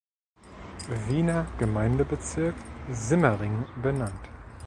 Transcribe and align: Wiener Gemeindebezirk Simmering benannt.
Wiener 1.05 1.45
Gemeindebezirk 1.59 2.55
Simmering 2.91 3.67
benannt. 3.83 4.29